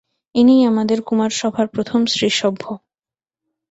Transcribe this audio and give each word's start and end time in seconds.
ইনিই 0.35 0.63
আমাদের 0.63 0.99
কুমারসভার 1.01 1.65
প্রথম 1.67 1.99
স্ত্রীসভ্য। 2.05 2.63